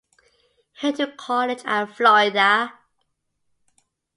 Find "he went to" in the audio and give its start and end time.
0.79-1.11